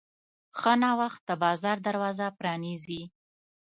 [0.59, 3.03] ښه نوښت د بازار دروازه پرانیزي.